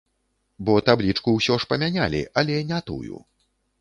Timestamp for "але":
2.43-2.57